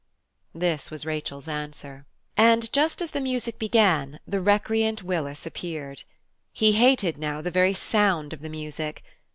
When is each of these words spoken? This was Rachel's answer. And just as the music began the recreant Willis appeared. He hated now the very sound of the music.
This 0.55 0.89
was 0.89 1.05
Rachel's 1.05 1.47
answer. 1.47 2.07
And 2.35 2.73
just 2.73 3.03
as 3.03 3.11
the 3.11 3.21
music 3.21 3.59
began 3.59 4.19
the 4.25 4.41
recreant 4.41 5.03
Willis 5.03 5.45
appeared. 5.45 6.01
He 6.51 6.71
hated 6.71 7.19
now 7.19 7.39
the 7.41 7.51
very 7.51 7.75
sound 7.75 8.33
of 8.33 8.41
the 8.41 8.49
music. 8.49 9.03